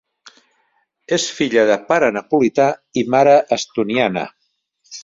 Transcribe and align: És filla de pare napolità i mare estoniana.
És 1.17 1.27
filla 1.41 1.67
de 1.73 1.77
pare 1.91 2.11
napolità 2.17 2.67
i 3.03 3.07
mare 3.17 3.39
estoniana. 3.61 4.27